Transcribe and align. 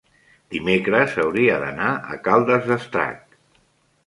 dimecres 0.53 1.13
hauria 1.25 1.57
d'anar 1.65 1.91
a 2.15 2.19
Caldes 2.29 2.67
d'Estrac. 2.73 3.39